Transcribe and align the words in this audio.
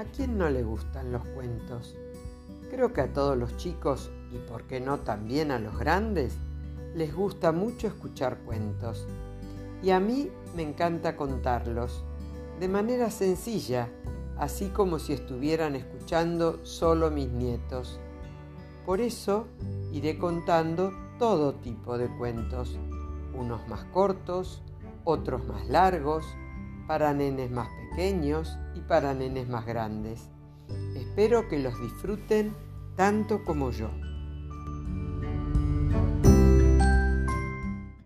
¿A 0.00 0.04
quién 0.04 0.38
no 0.38 0.48
le 0.48 0.62
gustan 0.62 1.12
los 1.12 1.22
cuentos? 1.34 1.94
Creo 2.70 2.94
que 2.94 3.02
a 3.02 3.12
todos 3.12 3.36
los 3.36 3.54
chicos, 3.58 4.10
y 4.32 4.38
por 4.38 4.62
qué 4.62 4.80
no 4.80 5.00
también 5.00 5.50
a 5.50 5.58
los 5.58 5.78
grandes, 5.78 6.38
les 6.94 7.14
gusta 7.14 7.52
mucho 7.52 7.86
escuchar 7.86 8.38
cuentos. 8.46 9.06
Y 9.82 9.90
a 9.90 10.00
mí 10.00 10.30
me 10.56 10.62
encanta 10.62 11.16
contarlos, 11.16 12.02
de 12.58 12.66
manera 12.66 13.10
sencilla, 13.10 13.90
así 14.38 14.70
como 14.70 14.98
si 14.98 15.12
estuvieran 15.12 15.76
escuchando 15.76 16.64
solo 16.64 17.10
mis 17.10 17.28
nietos. 17.28 18.00
Por 18.86 19.02
eso 19.02 19.48
iré 19.92 20.16
contando 20.16 20.92
todo 21.18 21.56
tipo 21.56 21.98
de 21.98 22.08
cuentos, 22.16 22.78
unos 23.34 23.68
más 23.68 23.84
cortos, 23.92 24.62
otros 25.04 25.44
más 25.44 25.68
largos, 25.68 26.24
para 26.90 27.14
nenes 27.14 27.52
más 27.52 27.68
pequeños 27.68 28.58
y 28.74 28.80
para 28.80 29.14
nenes 29.14 29.48
más 29.48 29.64
grandes. 29.64 30.28
Espero 30.96 31.48
que 31.48 31.60
los 31.60 31.80
disfruten 31.80 32.52
tanto 32.96 33.44
como 33.44 33.70
yo. 33.70 33.90